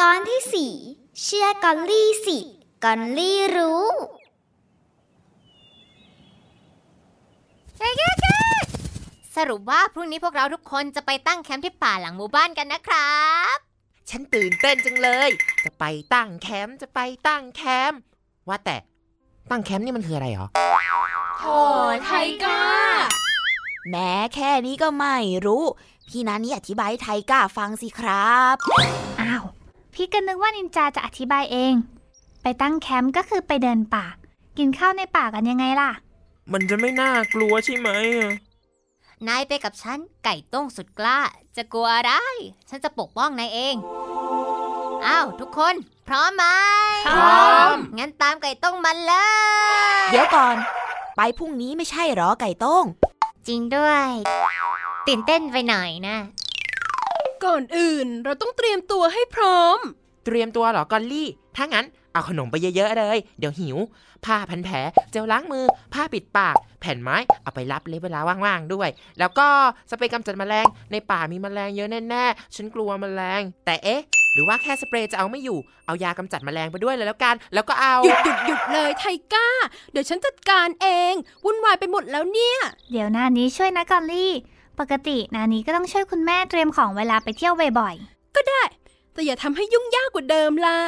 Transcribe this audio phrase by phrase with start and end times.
[0.00, 0.72] ตอนที่สี่
[1.22, 2.38] เชื่อกอลลี่สิ
[2.84, 3.86] กอลลี่รู้
[9.36, 13.20] สรุปว่าพรุ่งนี้พวกเราทุกคนจะไปตั้งแคมป์ที่ป่าหลังหมู่บ้านกันนะครั
[13.54, 13.56] บ
[14.10, 15.30] ฉันตื่นเต้นจังเลย
[15.64, 18.00] จะไปตั้งแคมป์จะไปตั้งแคมป์
[18.48, 18.76] ว่าแต่
[19.50, 20.48] ตั้งแคมป์นี่มันคืออะไรหรอ
[21.38, 21.44] โถ
[22.04, 22.10] ไท
[22.44, 22.62] ก้า
[23.90, 25.16] แม้แค่นี้ก็ไม่
[25.46, 25.64] รู้
[26.08, 28.56] พี่นานี่อธิบายให้ไทก้าฟังสิครับ
[29.22, 29.44] อ้าว
[29.94, 31.74] พี่ก็นึกว่านินจาจะอธิบายเอง
[32.42, 34.04] ไปตั้งแคมป์ก็คือไปเดินป่า
[34.58, 35.90] กินข้าวในป่ากันยังไงล่ะ
[36.52, 38.32] มันจะไม่น่ากลัวใช่ไหมอะ
[39.28, 41.18] นายไปกับฉัน ไก่ต้งสุดกล้า
[41.56, 42.12] จะกลัวอะไร
[42.68, 43.74] ฉันจะปกป้องนายเอง
[45.06, 45.74] อ้าว ทุกคน
[46.08, 46.44] พร้อมไหม
[47.16, 49.14] พร้อม งั้นตามไก่ต้งมันเล
[50.02, 50.56] ย เดี๋ยวก่อน
[51.16, 52.84] ไปพรุ่งนี้ไม่ใช่เหรอไก่โต้ง
[53.48, 54.08] จริงด้วย
[55.06, 56.16] ตื่นเต้นไปหน่อยนะ
[57.44, 59.78] ก่อนอื่นเราต้องเตรียมตัวให้พร้อม
[60.26, 63.76] เตรียมตัวเหรอกอลลี่ ถ้างั้นเอาขนมไปเยอะๆเลย เดี๋ยวหิว
[64.24, 64.76] ผ้าพันแผล
[65.10, 68.88] เจลล้างมือ ผ้าปิดปาก แผ่นไม้ เอาไปรับเลยเวลาว่างๆด้วย
[69.18, 69.46] แล้วก็
[69.90, 74.02] สเปรย์กำจัดแมลง ในป่ามีแมลงเยอะแน่ๆ ฉันกลัวแมลง แต่เอ๊ะ
[74.34, 79.48] หรือว่าแค่สเปรย์จะเอาไม่อยู่ เอายากำจัดแมลงไปด้วยเลยแล้วกัน แล้วก็เอา หยุดหยุดหยุดเลยไทก้า
[79.92, 82.58] เดี๋ยวฉันจัดการเอง วุ่นวายไปหมดแล้วเนี่ย
[82.90, 84.32] เดี๋ยวนานี้ช่วยนะกอลลี่
[84.80, 87.94] ปกตินานี้ก็ต้องช่วยคุณแม่เตรียมของเวลาไปเที่ยวบ่อย
[88.36, 88.62] ก็ได้
[89.12, 90.86] แต่อย่าทำให้ยุ่งยากกว่าเดิมล่ะๆ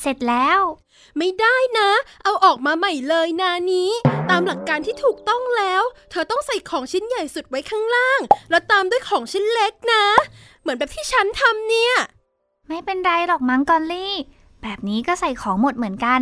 [0.00, 0.60] เสร็จแล้ว
[1.18, 1.90] ไม่ได้นะ
[2.24, 3.90] เอาออกมาใหม่เลยนานี้
[4.30, 8.20] ตามหลักการที่ถูกต้องแล้ว เธอต้องใส่ของชิ้นใหญ่สุดไว้ข้างล่าง
[8.50, 10.04] แล้วตามด้วยของชิ้นเล็กนะ
[10.62, 11.94] เหมือนแบบที่ฉันทำเนี่ย
[12.68, 14.14] ไม่เป็นไรหรอกมั้งกอลลี่
[14.62, 16.20] แบบนี้ก็ใส่ของหมดเหมือนกัน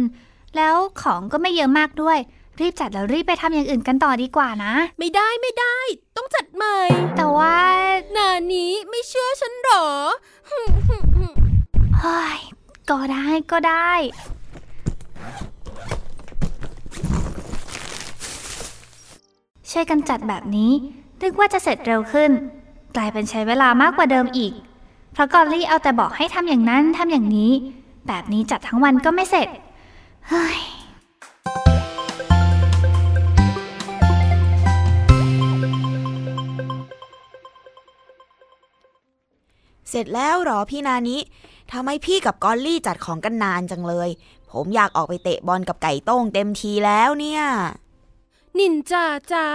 [0.56, 2.18] แล้วของก็ไม่เยอะมากด้วย
[2.60, 5.76] รีบจัดแล้วรีบไปทำอย่างอื่นกันต่อดีกว่านะ ไม่ได้ไม่ได้
[6.16, 6.78] ต้องจัดใหม่
[7.16, 7.58] แต่ว่า
[8.16, 9.86] นานี้ไม่เชื่อฉันหรอ
[12.00, 12.38] เฮ้ย
[12.90, 13.92] ก็ได้ก็ได้
[19.72, 20.72] ช่วยกันจัดแบบนี้
[21.22, 22.30] นึกว่าจะเสร็จเร็วขึ้น
[22.96, 24.52] กลายเป็นใช้เวลามากกว่าเดิมอีก
[25.12, 27.52] เพราะกอลลี่เอาแต่บอกให้ทำอย่างนั้นทำอย่างนี้
[28.06, 29.48] แบบนี้จัดทั้งวันก็ไม่เสร็จ
[30.28, 30.58] เฮ้ย
[39.90, 41.18] เสร็จแล้วหรอพี่นานิ
[41.72, 44.08] ทำไมพี่กับกอลลี่จัดของกันนานจังเลย
[44.50, 47.42] ผมอยากออกไปเตะบอลกับไก่โต้งเต็มทีแล้วเนี่ย
[48.58, 49.46] นินจาจ้า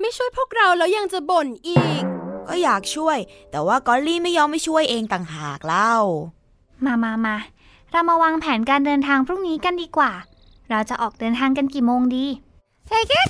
[0.00, 2.02] ไม่ช่วยพวกเราแล้วยังจะบ่นอีก
[2.48, 3.18] ก็อยากช่วย
[3.50, 5.94] แต่ว่ากอลลี่ไม่ยอมไม่ช่วยเองต่างหากเล่า
[6.84, 7.36] มามามา
[7.90, 10.12] เรามาวางแผนการเดินทางพรุ่งนี้กันดีกว่า
[10.70, 12.26] เราจะออกเดินทางกันกี่โมงดี
[12.88, 13.28] เฮ้ยเก๊ก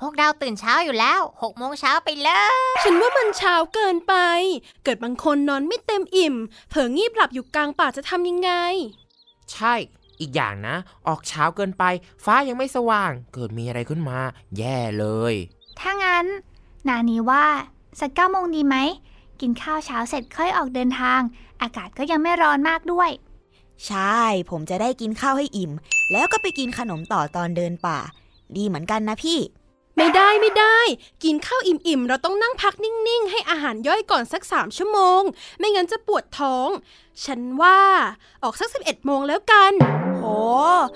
[0.00, 4.14] พวกเราตื่นเช้าอยู่แล้วหกโมงเช้าไปเลย ฉันว่ามันเช้าเกินไป
[4.84, 6.34] เกิดบางคนนอนไม่เต็มอิ่ม
[6.68, 8.50] เผลองีบหลับอยู่กลางป่าจะทำยังไง
[9.52, 9.74] ใช่
[10.20, 11.84] อีกอย่างนะ ออกเช้าเกินไป
[12.24, 14.18] ฟ้ายังไม่สว่าง เกิดมีอะไรขึ้นมา
[14.58, 15.34] แย่เลย
[15.78, 16.26] ถ้างั้น
[16.88, 17.44] นานี้ว่า
[18.00, 18.76] สักเก้าโมงดีไหม
[19.40, 21.20] กินข้าวเช้าเสร็จค่อยออกเดินทาง
[21.62, 23.10] อากาศก็ยังไม่ร้อนมากด้วย
[23.86, 25.72] ใช่ ผมจะได้กินข้าวให้อิ่ม
[26.12, 27.98] แล้วก็ไปกินขนมต่อตอนเดินป่า
[28.56, 29.38] ดีเหมือนกันนะพี่
[29.96, 30.78] ไม่ได้ไม่ได้
[31.24, 35.20] กินข้าวอิ่มๆ เราต้องนั่งพักนิ่งๆ ให้อาหารย่อยก่อนสักสามชั่วโมง
[35.58, 36.68] ไม่งั้นจะปวดท้อง
[37.24, 37.80] ฉันว่า
[38.42, 39.72] ออกสัก 11 โมงแล้วกัน
[40.18, 40.24] โห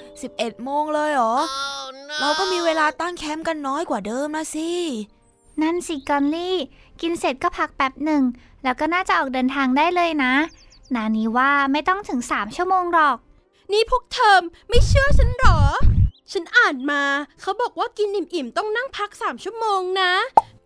[0.02, 1.35] 11 โมงเลยเหรอ
[2.20, 4.70] เราก็มีเวลาตั้งแคมป์กันน้อยกว่าเดิมนะสิ
[5.62, 6.56] นั่นสิกอนลี่
[7.00, 8.23] กินเสร็จก็พักแป๊บหนึ่ง
[8.62, 10.35] แล้วก็น่าจะออกเดินทางได้เลยนะ
[10.94, 13.17] นานี้ว่าไม่ต้องถึงสามชั่วโมงหรอก
[13.73, 15.58] นี่พวกเธอไม่เชื่อฉันหรอ
[16.32, 17.03] ฉันอ่านมา
[17.41, 20.12] เขาบอกว่ากินอิ่มๆ ต้องนั่งพัก 3 ชั่วโมงนะ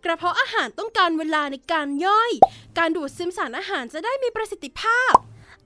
[0.03, 2.31] กระเพาะอาหารต้องการเวลาในการย่อย
[2.77, 5.13] การดูดซึมสารอาหารจะได้มีประสิทธิภาพ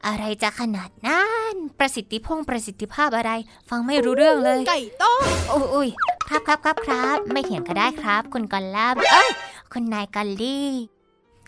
[0.06, 3.32] อะไรจะขนาดนั้น ประสิทธิพงประสิทธิภาพอะไร
[3.70, 5.90] ฟังไม่รู้เรื่องเลย ไก่ต้มอุ้ยอุ้ย
[6.30, 9.30] ครับครับครับครับ ไม่เถียงก็ได้ครับ คุณกอลล่ามเอ้ย
[9.74, 10.70] คุณนายกอลลี่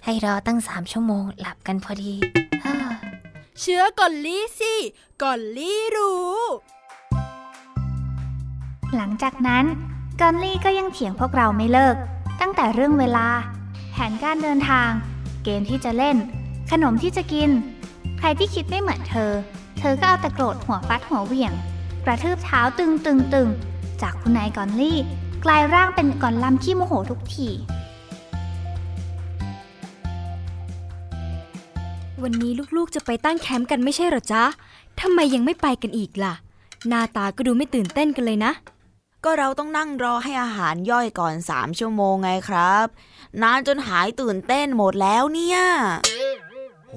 [0.03, 2.13] ให้รอตั้งสามชั่วโมง หลับกันพอดี
[2.63, 2.75] ฮ่า
[3.59, 4.73] เชื่อกอลลี่สิ
[5.23, 6.39] กอลลี่รู้
[8.95, 9.65] หลังจากนั้น
[10.19, 11.95] กอลลี่ก็ยังเถียงพวกเราไม่เลิก
[12.41, 13.27] ตั้งแต่เรื่องเวลา
[13.91, 14.89] แผนการเดินทาง
[15.43, 16.17] เกมที่จะเล่น
[16.71, 17.49] ขนมที่จะกิน
[18.17, 19.31] ใครที่คิดไม่เหมือนเธอ
[19.79, 21.53] เธอก็เอาแต่โกรธหัวฟัดหัวเหวี่ยง
[22.05, 23.49] กระทืบเท้าตึงตึงตึง
[24.01, 24.97] จากคุณนายกอลลี่
[25.43, 27.49] กลายร่างเป็นกอนลำขี้โมโหทุกที
[32.23, 34.43] วันนี้ลูกๆจะไปตั้งแคมป์กันไม่ใช่หรอจ๊ะ
[35.01, 36.33] ทำไมยังไม่ไปกันอีกล่ะ
[36.87, 38.51] หน้าตาก็ดูไม่ตื่นเต้นกันเลยนะ
[39.25, 42.87] ก็เราต้องนั่งรอให้อาหารย่อยก่อนสามชั่วโมงไงครับ
[43.41, 45.59] นานจนหายตื่นเต้นหมดแล้วเนี่ย
[46.89, 46.93] โห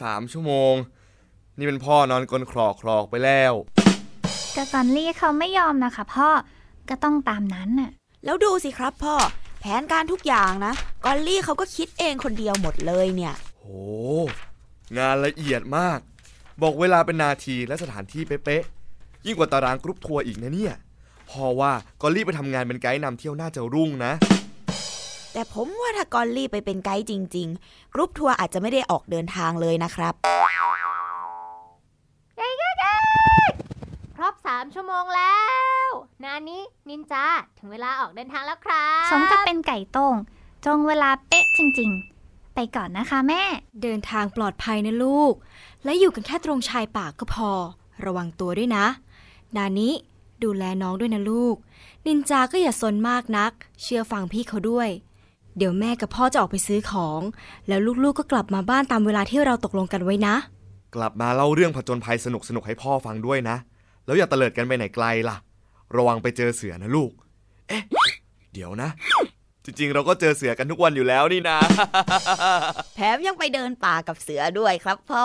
[0.00, 0.74] สามชั่วโมง
[1.58, 3.52] นี่เป็นพ่อนอนกลนครอกครอกไปแล้ว
[4.52, 6.28] แต่กอนลี่เขาไม่ยอมนะคะพ่อ
[6.88, 7.90] ก็ต้องตามนั้นน่ะ
[8.24, 9.16] แล้วดูสิครับพ่อ
[9.60, 10.72] แผนการทุกอย่างนะ
[11.04, 13.66] กอลลี่เขาก็คิดเองคนเดียวหมดเลยเนี่ย โห
[14.98, 15.98] งานละเอียดมาก
[16.62, 20.74] บอกเวลาเป็นนาทีและสถานที่เป๊ะๆยิ่งกว่าตารางกรุ๊ปทัวร์อีกนะเนี่ย
[21.30, 21.72] พ่อว่า
[22.02, 24.12] กอลลี่ไปทำงานเป็นไกด์นำเที่ยวน่าจะรุ่งนะ
[25.32, 30.14] แต่ผมว่าถ้ากอลลี่ไปเป็นไกด์จริง ๆ กรุ๊ปทัวร์อาจจะไม่ได้ออกเดินทางเลยนะครับ
[34.16, 35.36] ครบสามชั่วโมงแล้
[35.86, 35.88] ว
[36.24, 37.26] นานี้นินจา
[37.58, 40.14] ถึงเวลาออกเดินทางแล้วครับสมกับเป็นไก่โต้ง
[40.64, 41.90] ตรงเวลาเป๊ะจริง
[42.22, 43.42] ๆ ไปก่อนนะคะแม่
[43.82, 45.34] เดินทางปลอดภัยนะลูก
[45.84, 47.50] และอยู่กันแค่ตรงชายป่าก็พอ
[48.04, 48.86] ระวังตัวด้วยนะ
[49.56, 49.92] นานี้
[50.44, 51.56] ดูแลน้องด้วยนะลูก
[52.06, 53.52] นินจาก็อย่าซนมากนัก
[53.82, 54.88] เชื่อฟังพี่เขาด้วย
[55.56, 57.20] เดี๋ยวแม่กับพ่อจะออกไปซื้อของ
[57.68, 60.34] แล้วลูกๆก็กลับมาบ้านตามเวลาที่เราตกลงกันไว้นะ
[60.94, 63.56] กลับมาเล่าเรื่องผจญภัยสนุกๆให้พ่อฟังด้วยนะ
[64.06, 65.36] แล้วอย่าเตลิดกันไปไหนไกลล่ะ
[65.96, 67.10] ระวังไปเจอเสือนะลูก
[67.68, 67.82] เอ๊ะ
[68.52, 68.88] เดี๋ยวนะ
[69.64, 71.58] จริงๆ เราก็เจอเสือกันทุกวันอยู่แล้วนี่นะ
[72.96, 75.24] แถมยังไปเดินป่ากับเสือด้วยครับพ่อ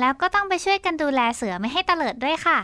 [0.00, 2.56] แล้วก็ต้องไปช่วยกันดูแลเสือไม่ให้เตลิดด้วยค่ะ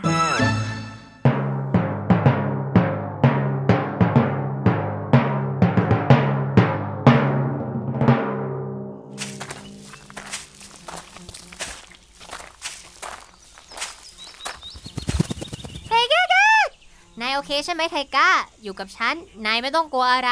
[17.73, 18.29] ช่ไหมไทก้า
[18.63, 19.15] อยู่กับฉัน
[19.45, 20.31] นายไม่ต้องกลัวอะไร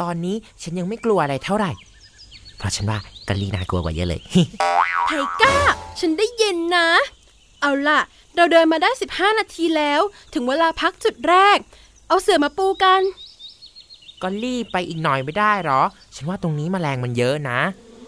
[0.00, 1.70] ตอนนี้ฉันยังไม่กลัวอะไรเท่าไหร่
[2.58, 4.20] เพราะฉันว่ากอลลี่น่ากลัวกว่าเยอะเลย
[5.06, 5.12] ไท
[5.42, 5.54] ก้า
[6.00, 6.88] ฉันได้ยินนะ
[7.60, 8.00] เอาล่ะ
[8.36, 10.00] เราเดินมาได้ 15 นาทีแล้ว
[10.34, 11.58] ถึงเวลาพักจุดแรก
[12.08, 13.00] เอาเสือมาปูกัน
[14.22, 15.82] กอลลี่ไปอีกหน่อยไม่ได้หรอ
[16.14, 17.60] ฉันว่าตรงนี้แมลงมันเยอะนะ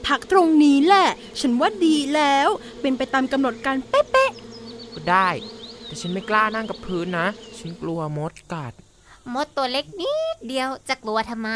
[0.07, 1.09] พักตรงนี้แหละ
[1.41, 2.49] ฉันว่าดีแล้ว
[2.81, 4.33] เป็นไปตามกำหนดการเป๊ะ
[4.95, 5.29] ก็ได้
[5.95, 7.27] แต่ฉันไม่กล้านั่งกับพื้นนะ
[7.59, 8.73] ฉันกลัวมดกัด
[9.35, 11.51] มดตัวเล็กนิดเดียวจะกลัวทำไม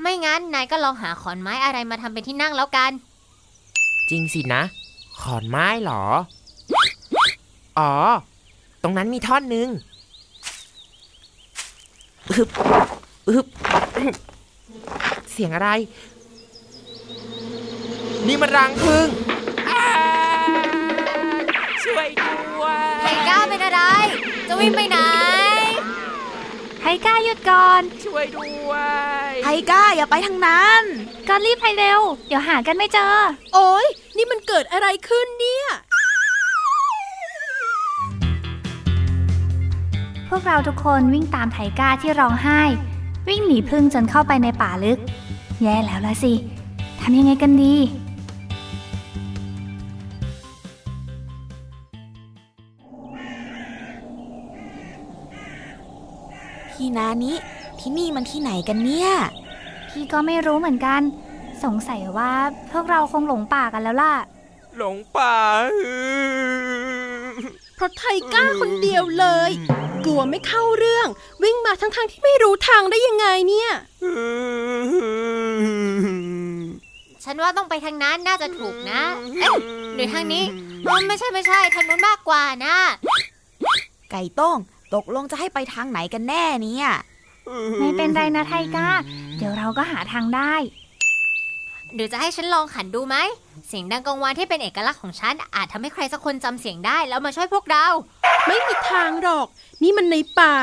[0.00, 2.92] ไม่งั้นนายก็ลองหาขอนไม้อะไรมาทำเป็นที่นั่งแล้วกัน
[4.10, 4.62] จริงสินะ
[5.20, 6.04] ขอนไม้เหรอ
[7.78, 7.92] อ๋อ
[8.82, 9.68] ตรงนั้นมีท่อนหนึ่ง
[12.30, 12.48] อึบ
[13.28, 13.46] อึบ
[13.98, 14.16] อึบ
[15.32, 15.68] เสียงอะไร
[18.26, 19.06] นี่มันรังพึ่ง
[19.70, 19.84] อ้า
[21.84, 22.47] ช่วยด้วย
[23.08, 23.80] ไทก้าเป็นอะไร
[24.48, 24.98] จะวิ่งไปไหน
[26.80, 28.72] ไทก้าหยุดก่อน ช่วยด้ว
[29.28, 30.82] ย ไทก้าอย่าไปทางนั้น
[31.28, 33.86] กอนลี่ไปเร็ว เดี๋ยวหากันไม่เจอๆโอ๊ย
[34.16, 35.66] นี่มันเกิดอะไรขึ้นเนี่ย
[40.28, 42.60] พวกเราทุกคนวิ่งตามไทก้าที่ร้องไห้
[43.28, 44.98] วิ่งหนีพึ่งจนเข้าไปในป่าลึก
[45.62, 46.32] แย่แล้วละสิ
[47.00, 47.74] ทำยังไงกันดี
[56.78, 57.32] พี่นานิ
[57.80, 59.10] ที่นี่มันที่ไหนกันเนี่ย
[59.88, 61.00] พี่ก็ไม่รู้เหมือนกัน
[61.64, 62.32] สงสัยว่า
[62.72, 64.14] พวกเราคงหลงป่ากันแล้วล่ะ
[64.76, 65.36] หลงป่า
[67.76, 68.04] เพราะไท
[68.34, 69.50] ก้าคนเดียวเลย
[70.06, 71.08] กลัวไม่เข้าเรื่อง
[71.42, 73.70] วิ่งมาทั้งๆที่ไม่รู้ทางได้ยังไงเนี่ย
[77.24, 79.02] ฉันว่าต้องไปทางนั้นน่าจะถูกนะ
[79.40, 79.56] เอ๊ะ
[79.94, 80.44] หรือทางนี้
[80.86, 82.74] อ๋อไม่ใช่ไม่ใช่ทางนู้นมากกว่านะ
[84.10, 84.58] ไก่โต้ง
[84.94, 86.88] ตกลงจะให้ไปทางไหนกันแน่เนี่ย
[87.80, 88.88] ไม่เป็นไรนะไทก้า
[89.36, 90.54] เดี๋ยวเราก็หาทางได้
[91.94, 93.16] หรือจะให้ฉันลองขันดูไหม
[93.68, 97.86] เสียงดังกังวานที่เป็นเอกลักษณ์ของฉัน อาจทำให้ใครสักคนจำเสียงได้แล้วมาช่วยพวกเรา
[98.46, 99.46] ไม่มีทางหรอก
[99.82, 100.54] นี่มันในป่า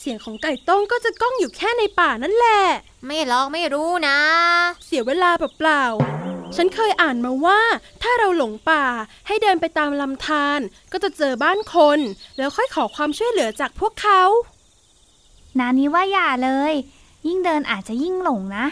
[0.00, 2.60] เสียงของไก่ต้งก็จะก้องอยู่แค่ในป่านั่นแหละ
[3.06, 4.18] ไม่ลองไม่รู้นะ
[4.86, 7.60] เสียเวลาเปล่าๆ ฉันเคยอ่านมาว่า
[8.02, 8.84] ถ้าเราหลงป่า
[9.26, 10.60] ให้เดินไปตามลำธาร
[10.92, 11.98] ก็จะเจอบ้านคน
[12.38, 14.22] แล้วค่อยขอความช่วยเหลือจากพวกเขา
[15.58, 16.72] นานี้ว่าอย่าเลย
[17.26, 18.66] ยิ่งเดินอาจจะยิ่งหลงนะ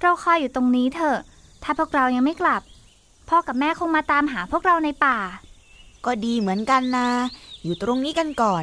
[0.00, 1.18] เราคอยอยู่ตรงนี้เถอะ
[1.62, 2.62] ถ้าพวกเรายังไม่กลับ
[3.28, 5.18] พ่อกับแม่คงมาตามหาพวกเราในป่า
[6.04, 7.08] ก็ดีเหมือนกันนะ
[7.62, 8.62] อยู่ตรงนี้กันก่อน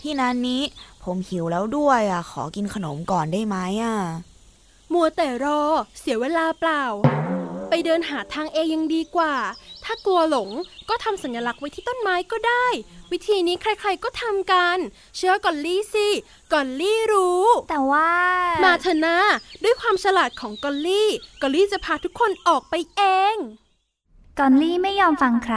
[0.00, 0.62] พี่นันนี้
[1.02, 3.96] ผมหิวแล้วด้วยอะ ขอกินขนมก่อนได้ไหมอะ
[4.92, 5.60] มัวแต่รอ
[5.98, 6.82] เสียเวลาเปล่า
[7.74, 9.34] ไปเดินหาทางเองยังดีกว่า
[9.84, 10.50] ถ้ากลัวหลง
[10.88, 12.66] ก็ทำสัญลักษณ์ไว้ที่ต้นไม้ก็ได้
[13.12, 14.78] วิธีนี้ใครๆก็ทำกัน
[15.16, 16.08] เชื่อก่อนลี่สิ
[16.52, 18.10] ก่อนลี่รู้ แต่ว่า
[18.64, 19.18] มาเถอะนะ
[19.62, 21.10] ด้วยความฉลาดของกอลลี่
[21.42, 23.02] กอลลี่จะพาทุกคนออกไปเอ
[23.34, 23.36] ง
[24.38, 25.56] กอนลี่ไม่ยอมฟังใคร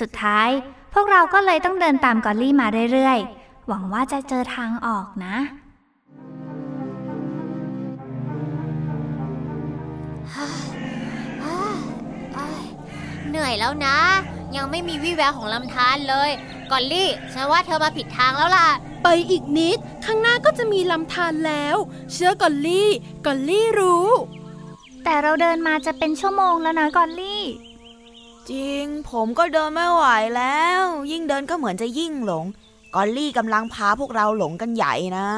[0.00, 0.48] สุดท้าย
[0.94, 5.36] พวกเราก็เลยต้องเดินตามกอนลี่มาเรื่อยๆ หวังว่าจะเจอทางออกนะ
[13.32, 13.96] เหนื่อยแล้วนะ
[14.56, 16.30] ยังไม่มีวี่แววของลำธารเลย
[16.70, 18.68] กอลลี่ฉันว่าเธอมาผิดทางแล้วล่ะ
[19.02, 21.76] ไปอีกนิด ข้างหน้าก็จะมีลำธารแล้ว
[22.12, 22.90] เชื่อกอลลี่
[23.26, 24.08] กอลลี่รู้
[25.04, 27.42] แต่เราเดินมาจะเป็นชั่วโมงแล้วนะกอลลี่
[28.50, 30.04] จริง ผมก็เดินไม่ไหว
[30.36, 32.44] แล้ว ยิ่งเดินก็เหมือนจะยิ่งหลง
[32.94, 35.28] กอลลี่กำลังพาพวกเราหลงกันใหญ่นะ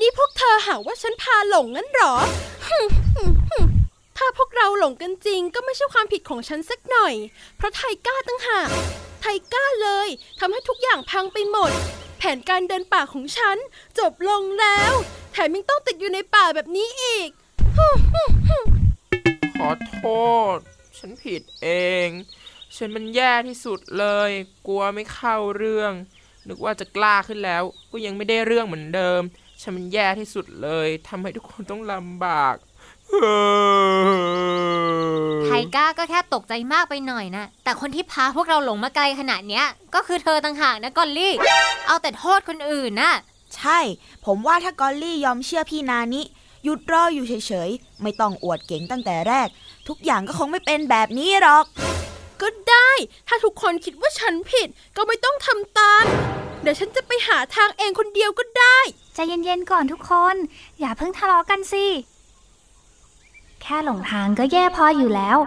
[0.00, 2.14] นี่พวกเธอหาว่าฉันพาหลงงั้นเหรอ
[4.22, 7.14] ถ้าพวกเราหลงกันจริงก็ไม่ใช่ความผิดของฉันสักหน่อย
[7.56, 8.70] เพราะไทก้าตั้งหาก
[9.20, 10.08] ไทก้าเลย
[10.40, 11.70] ทำให้ทุกอย่างพังไปหมด
[12.18, 13.56] แผนการเดินป่าของฉัน
[13.98, 14.92] จบลงแล้ว
[15.32, 17.28] แถมยังต้องติดอยู่ในป่าแบบนี้อีก
[19.58, 20.02] ขอโท
[20.56, 20.58] ษ
[20.98, 21.68] ฉันผิดเอ
[22.06, 22.08] ง
[22.76, 24.30] ฉันมันแย่ที่สุดเลย
[24.66, 25.92] กลัวไม่เข้าเรื่อง
[26.48, 27.62] นึกว่าจะกล้าขึ้นแล้ว
[27.92, 29.22] ก็ยังไม่ได้เรื่องเหมือนเดิม
[29.60, 32.56] ฉันมันแย่ที่สุดเลยทำให้ทุกคนต้องลำบาก
[33.12, 33.99] ไท
[35.74, 41.34] ก้าก็แค่ตกใจมากไปหน่อยนะ แต่คนที่พาพวกเราหลงมาไกลขนาดเนี้ย ก็คือเธอต่างหากนะกอลลี่
[41.86, 43.14] เอาแต่โทษคนอื่นน่ะ
[43.56, 43.78] ใช่
[44.26, 46.22] ผมว่าถ้ากอลลี่ยอมเชื่อพี่นานิ
[46.64, 49.48] หยุดรออยู่เฉยๆ ไม่ต้องอวดเก่งตั้งแต่แรก
[49.88, 51.64] ทุกอย่างก็คงไม่เป็นแบบนี้หรอก
[52.40, 52.90] ก็ได้
[53.28, 56.04] ถ้าทุกคนคิดว่าฉันผิด ก็ไม่ต้องทำตาม
[56.62, 58.78] เดี๋ยวฉันจะไปหาทางเองคนเดียวก็ได้
[59.14, 60.36] ใจเย็นๆก่อนทุกคน
[60.80, 61.86] อย่าเพิ่งทะเลาะกันสิ
[63.62, 65.38] แค่หลงทางก็แย่พออยู่แล้ว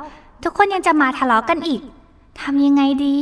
[0.43, 1.81] ทุกคนยังจะมาทะเลาะกันอีก
[2.41, 3.17] ทำยังไงดี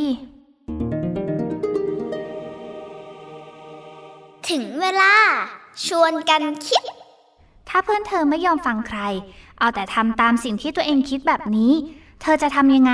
[4.49, 5.13] ถึงเวลา
[5.85, 6.83] ชวนกันคิด
[7.69, 8.99] ถ้าเพื่อนเธอไม่ยอมฟังใคร
[9.59, 11.71] เอาแต่ทำตามสิ่งที่ตัวเองคิดแบบนี้
[12.21, 12.93] เธอจะทำยังไง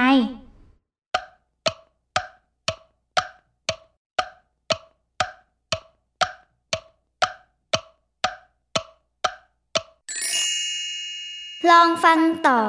[11.69, 12.62] ลองฟังต่อ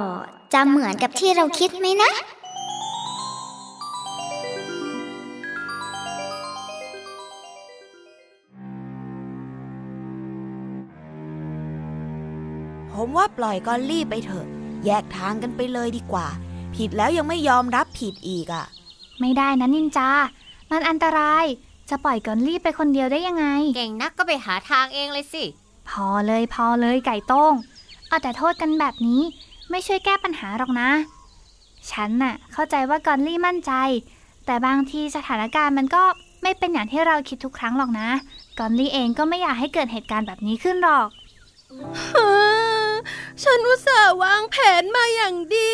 [0.52, 2.10] จะเหมือนกับที่เราคิดไหมนะ
[12.92, 14.46] ผมว่าปล่อยกอลลี่ไปเถอะ
[14.84, 16.26] แยกทางกันไปเลยดีกว่า
[16.74, 18.66] ผิดแล้วยังไม่ยอมรับผิดอีกอะ
[19.20, 20.10] ไม่ได้นะนินจา
[20.70, 21.44] มันอันตราย
[21.90, 25.44] จะปล่อยกอลลี่ไปคนเดียวได้ยังไง เก่งนักก็ไปหาทางเองเลยสิ
[25.88, 27.54] พอเลยพอเลยไก่โต้ง
[28.08, 29.22] เอาแต่โทษกันแบบนี้
[29.70, 30.90] ไม่ช่วยแก้ปัญหาหรอกนะ
[31.90, 33.72] ฉันน่ะเข้าใจว่ากอลลี่มั่นใจ
[34.46, 36.02] แต่บางทีสถานการณ์มันก็
[36.42, 38.08] ไม่เป็นอย่างที่เราคิดทุกครั้งหรอกนะ
[38.58, 41.08] กอนลี่เองก็ไม่อยากให้เกิดเหตุการณ์แบบนี้ขึ้นหรอก
[43.42, 45.70] ฉันอุตส่าห์วางแผนมาอย่างดี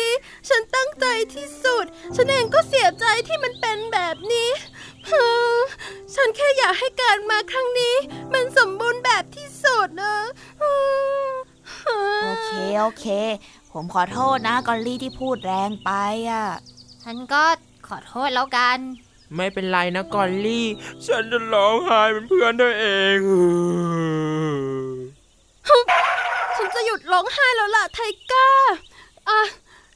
[0.49, 4.49] ฉันตั้งใจที่สุด ฉันเองก็เสียใจที่มันเป็นแบบนี้
[6.15, 7.95] ฉันแค่อยากให้การมาครั้งนี้
[8.33, 10.15] มันสมบูรณ์แบบที่สุดนะ
[12.23, 13.05] โอเค โอเค
[13.71, 15.91] ผมขอโทษนะกอลลี่ที่พูดแรงไป
[16.29, 16.45] อะ
[17.03, 17.43] ฉันก็
[17.87, 18.77] ขอโทษแล้วกัน
[19.35, 20.67] ไม่เป็นไรนะกอลลี่
[21.05, 22.85] ฉันจะร้องไห้เป็นเพื่อนเธอเอ
[23.17, 23.19] ง
[26.57, 27.99] ฉันจะหยุดร้องไห้แล้วล่ะไท
[28.31, 28.49] ก้า
[29.29, 29.41] อะ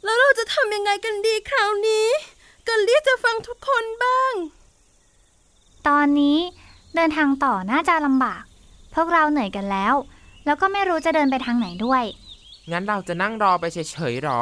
[0.03, 2.07] แล้วเราจะทำยังไงกันดีคราวนี้
[2.67, 4.33] กันลี่จะฟังทุกคนบ้าง
[5.87, 6.37] ตอนนี้
[6.95, 8.43] เดินทางต่อน่าจะลำบาก
[8.93, 9.93] พวกเราเหนื่อยกันแล้ว
[10.49, 12.03] แล้วก็ไม่รู้จะเดินไปทางไหนด้วย
[12.71, 14.41] งั้นเราจะนั่งรอไปเฉยๆหรอ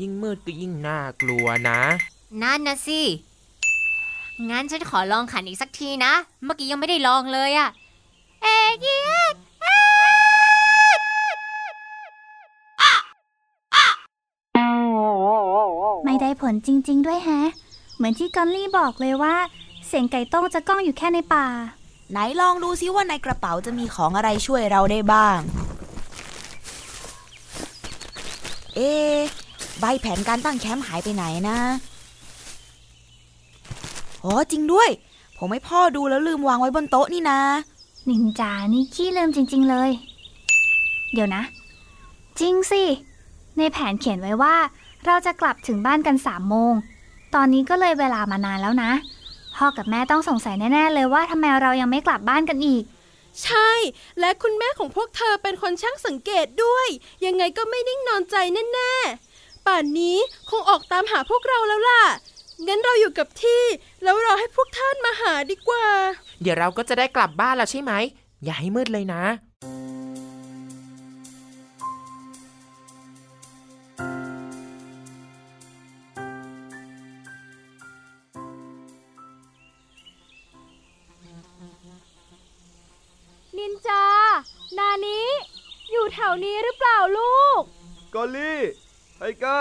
[0.00, 1.80] ยิ่งมืดก็ยิ่งน่ากลัวนะ
[2.42, 3.00] นั่นนะสิ
[4.50, 6.12] งั้นฉันขอลองขันอีกสักทีนะ
[6.44, 7.68] เมื่อกี้ยังไม่ได้ลองเลยอะ
[8.42, 8.46] เอ
[8.80, 8.88] เย
[9.32, 10.92] กเอ๊ะ
[16.04, 17.40] ไม่ได้ผลจริง ๆ ด้วยแฮะ
[17.96, 19.36] เหมือนที่กอนลี่บอกเลยว่า
[19.86, 21.46] เสียงไก่โต้งจะก้องอยู่แค่ในป่า
[22.10, 25.38] ไหนลองดูซิว่าในกระเป๋าจะมีของอะไรช่วยเราได้บ้าง
[28.74, 29.18] เอะ
[29.80, 31.58] ใบแผนการตั้งแคมป์หายไปไหนนะ
[34.24, 34.88] อ๋อจริงด้วย
[35.38, 37.40] ผมให้พ่อดูแล้วลืมวางไว้บนโต๊ะนี่นะ
[38.08, 39.90] นินจานี่ขี้ลืมจริง ๆเลย
[41.12, 41.42] เดี๋ยวนะ
[42.40, 42.82] จริงสิ
[43.58, 44.56] ในแผนเขียนไว้ว่า
[45.06, 46.74] เราจะกลับถึงบ้านกันสามโมง
[47.34, 48.90] ตอนนี้ก็เลยเวลามานานแล้วนะ
[49.56, 52.84] พ่อกับแม่ต้องสงสัยแน่ ๆ เลยว่าทำไมเรายังไม่กลับบ้านกันอีก
[53.44, 53.70] ใช่
[54.20, 56.88] และคุณแม่ของพวกเธอเป็นคนช่างสังเกตด้วย
[57.26, 58.36] ยังไงก็ไม่นิ่งนอนใจ
[58.72, 60.18] แน่ๆ ป่านนี้
[60.50, 62.02] คงออกตามหาพวกเราแล้วล่ะ
[62.66, 63.62] งั้นเราอยู่กับที่
[64.02, 65.86] แล้วรอให้พวกท่านมาหาดีกว่า
[66.42, 67.92] เดี๋ยวเราก็จะได้กลับบ้านแล้วใช่ไหม
[68.44, 69.22] อย่าให้มืดเลยนะ
[84.96, 85.30] นานี้
[85.90, 87.62] อยู่แถวนี้หรือเปล่าลูก
[88.14, 88.60] กอลลี่
[89.16, 89.60] ไทก้า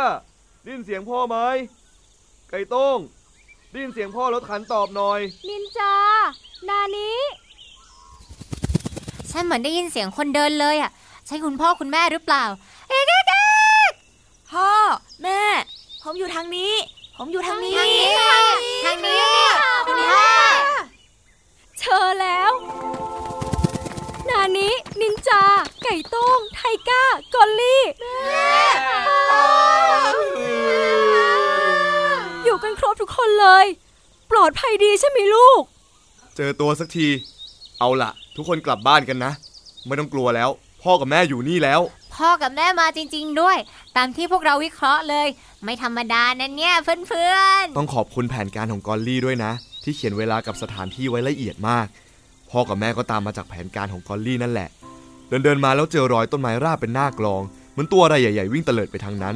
[0.62, 1.38] ได้ยินเสียงพ่อไหม
[2.50, 2.98] ไก่โต้ง
[3.72, 5.94] ได้ยินเสียงพ่อรถขันตอบหน่อย นินจา
[6.70, 7.20] นานี้
[9.32, 10.92] ฉันเหมือนได้ยินเสียงคนเดินเลยอะ
[11.28, 12.44] ใช่คุณพ่อคุณแม่หรือเปล่า
[12.90, 13.04] เอ๊ะ
[14.52, 14.70] พ่อ
[15.24, 15.42] แม่
[16.04, 16.74] ผมอยู่ทางนี้
[17.18, 18.38] ผมอยู่ทางนี้ ทางนี้ค่ะ
[18.86, 19.24] ทางนี้
[19.88, 20.28] คุณพ่อ
[21.80, 22.52] เจอแล้ว
[24.30, 25.44] นานี้ นินจา
[25.84, 27.84] ไก่โต้ง ไทก้า กอลลี่
[32.46, 33.66] อยู่กันครบทุกคนเลย
[34.32, 35.62] ปลอดภัยดีใช่ไหมลูก
[36.36, 37.08] เจอตัวสักที
[37.80, 39.32] เอาล่ะ ทุกคนกลับบ้านกันนะ
[39.86, 40.50] ไม่ต้องกลัวแล้ว
[40.84, 41.82] พ่อกับแม่อยู่นี่แล้ว
[42.16, 43.58] พ่อกับแม่มาจริง ๆ ด้วย
[43.98, 45.28] ตามที่พวกเราวิเคราะห์เลย
[45.64, 49.52] ไม่ธรรมดานะเนี่ยเพื่อนต้องขอบคุณแผนการของกอลลี่ด้วยนะ
[49.84, 51.88] ที่เขียนเวลากับสถานที่ไว้ละเอียดมาก
[52.56, 54.70] พ่อกับแม่ก็ตามมาจากแผนการของกอลลี่นั่นแหละ
[55.28, 59.36] เดินเดินๆมาแล้วเจอรอยต้นไม้ราบเป็นหน้ากลอง เหมือนตัวอะไรใหญ่ๆวิ่งเตลิดไปทางนั้น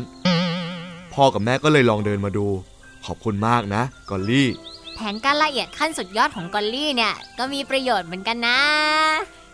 [1.14, 2.48] พ่อกับแม่ก็เลยลองเดินมาดู
[3.06, 8.60] ขอบคุณมากนะกอลลี่ๆแผนการละเอียดขั้นสุดยอดของกอลลี่เนี่ยก็มีประโยชน์เหมือนกันนะ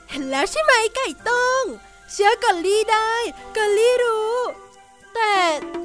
[0.10, 1.64] เห็นแล้วใช่ไหมไก่โต้ง
[2.12, 3.12] เชื่อกอลลี่ได้
[3.58, 4.36] กอลลี่รู้
[5.14, 5.34] แต่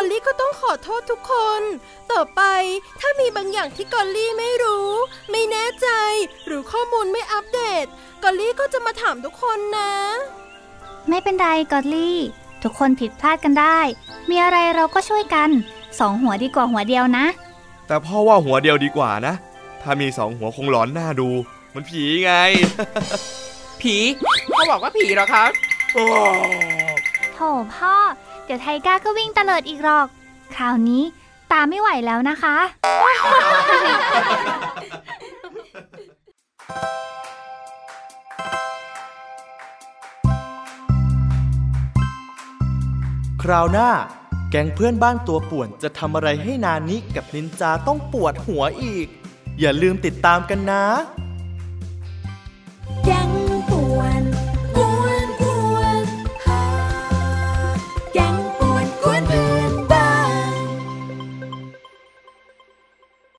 [0.00, 1.62] อลลี่ก็ต้องขอโทษทุกคน
[2.12, 2.42] ต่อไป
[3.00, 4.90] ถ้ามีบางอย่างที่กอลลี่ไม่รู้
[5.30, 5.88] ไม่แน่ใจ
[6.46, 7.86] หรือข้อมูลไม่อัปเดต
[8.22, 9.92] กอลลี่ก็จะมาถามทุกคนนะ
[11.08, 12.18] ไม่เป็นไรกอลลี่
[12.62, 13.78] ทุกคนผิดพลาดกันได้
[14.30, 15.50] มีอะไรเราก็ช่วยกัน
[15.98, 17.26] สองหัวดีกว่าหัวเดียวนะ
[17.86, 19.34] แต่พ่อว่าหัวเดียวดีกว่านะ
[19.82, 21.28] ถ้ามีสองหัวคงหลอนน่าดู
[21.74, 22.32] มันผีไง
[23.82, 23.96] ผี
[24.46, 25.50] เขาบอกว่าผีเหรอครับ
[25.90, 27.40] โถ
[27.76, 27.94] พ่อ
[28.29, 30.06] เดี๋ยวไทก้าก็วิ่งเตลิดอีกหรอก
[30.56, 31.02] คราวนี้
[31.52, 32.56] ตาไม่ไหวแล้วนะคะ
[43.42, 43.90] คราวหน้า
[44.50, 49.06] แก๊งเพื่อนบ้านตัวป่วนจะทำอะไรให้นานิกับนินจาต้องปวดหัวอีก
[49.60, 50.84] อย่าลืมติดตามกันนะ